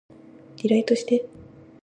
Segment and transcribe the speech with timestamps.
[0.63, 1.29] リライトして